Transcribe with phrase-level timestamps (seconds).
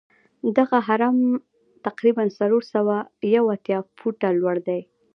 [0.57, 1.17] دغه هرم
[1.87, 2.95] تقریبآ څلور سوه
[3.35, 4.81] یو اتیا فوټه لوړ دی.